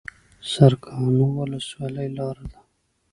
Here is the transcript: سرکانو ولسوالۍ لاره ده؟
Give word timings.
سرکانو 0.51 1.25
ولسوالۍ 1.39 2.07
لاره 2.17 2.45
ده؟ 2.51 2.59